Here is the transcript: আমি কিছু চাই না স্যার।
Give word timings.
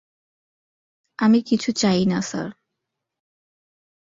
আমি 1.19 1.39
কিছু 1.41 1.69
চাই 1.71 2.01
না 2.05 2.19
স্যার। 2.21 2.47